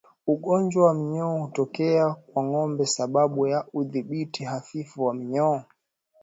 [0.27, 5.61] Ugonjwa wa minyoo hutokea kwa ngombe sababu ya udhibiti hafifu wa minyoo